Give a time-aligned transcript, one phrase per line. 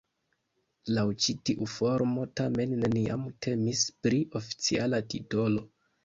[0.91, 5.63] Laŭ ĉi tiu formo tamen neniam temis pri oficiala titolo.